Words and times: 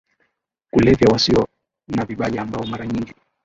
kulevya 0.71 1.07
wasio 1.11 1.47
na 1.87 2.05
vibali 2.05 2.37
ambao 2.37 2.65
mara 2.65 2.85
nyingi 2.87 3.13